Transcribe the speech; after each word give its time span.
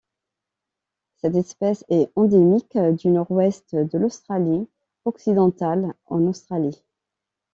Cette 1.17 1.35
espèce 1.35 1.85
est 1.87 2.09
endémique 2.15 2.75
du 2.75 3.09
Nord-Ouest 3.09 3.75
de 3.75 3.99
l'Australie-Occidentale 3.99 5.93
en 6.07 6.21
Australie. 6.25 6.81